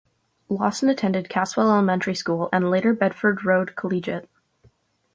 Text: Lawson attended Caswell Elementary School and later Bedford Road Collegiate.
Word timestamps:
Lawson 0.49 0.89
attended 0.89 1.29
Caswell 1.29 1.69
Elementary 1.69 2.15
School 2.15 2.49
and 2.51 2.71
later 2.71 2.91
Bedford 2.91 3.45
Road 3.45 3.75
Collegiate. 3.75 4.27